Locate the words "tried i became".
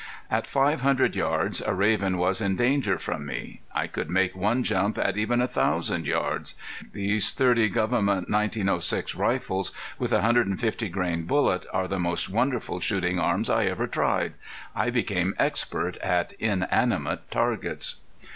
13.85-15.35